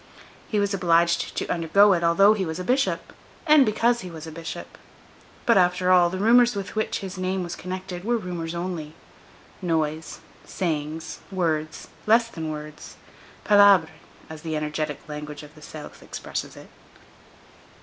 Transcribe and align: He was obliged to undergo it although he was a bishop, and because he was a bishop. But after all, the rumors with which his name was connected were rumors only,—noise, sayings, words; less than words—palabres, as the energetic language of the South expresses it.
He 0.49 0.59
was 0.59 0.73
obliged 0.73 1.35
to 1.37 1.47
undergo 1.47 1.93
it 1.93 2.03
although 2.03 2.33
he 2.33 2.43
was 2.43 2.57
a 2.57 2.63
bishop, 2.63 3.13
and 3.45 3.63
because 3.67 4.01
he 4.01 4.09
was 4.09 4.25
a 4.25 4.31
bishop. 4.31 4.79
But 5.45 5.59
after 5.59 5.91
all, 5.91 6.09
the 6.09 6.17
rumors 6.17 6.55
with 6.55 6.75
which 6.75 7.01
his 7.01 7.19
name 7.19 7.43
was 7.43 7.55
connected 7.55 8.03
were 8.03 8.17
rumors 8.17 8.55
only,—noise, 8.55 10.19
sayings, 10.43 11.19
words; 11.31 11.87
less 12.07 12.29
than 12.29 12.49
words—palabres, 12.49 13.89
as 14.27 14.41
the 14.41 14.55
energetic 14.55 15.07
language 15.07 15.43
of 15.43 15.53
the 15.53 15.61
South 15.61 16.01
expresses 16.01 16.55
it. 16.55 16.69